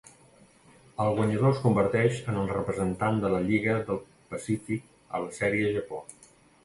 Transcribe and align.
El 1.03 1.11
guanyador 1.17 1.51
es 1.55 1.59
converteix 1.65 2.21
en 2.33 2.39
el 2.45 2.49
representant 2.53 3.21
de 3.25 3.31
la 3.35 3.43
Lliga 3.51 3.77
del 3.91 4.01
Pacífic 4.33 4.89
a 5.19 5.23
la 5.27 5.31
Sèrie 5.41 5.71
Japó. 5.77 6.01